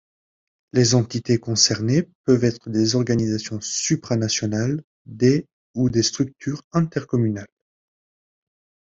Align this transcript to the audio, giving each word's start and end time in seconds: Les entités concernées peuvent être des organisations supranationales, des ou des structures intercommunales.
Les 0.73 0.95
entités 0.95 1.37
concernées 1.39 2.09
peuvent 2.25 2.43
être 2.43 2.71
des 2.71 2.95
organisations 2.95 3.61
supranationales, 3.61 4.81
des 5.05 5.45
ou 5.75 5.91
des 5.91 6.01
structures 6.01 6.63
intercommunales. 6.71 7.45